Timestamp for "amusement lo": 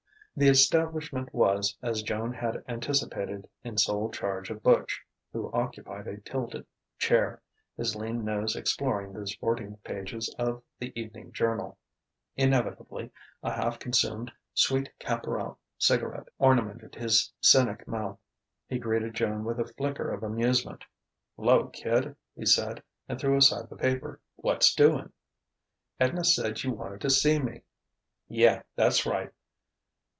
20.23-21.67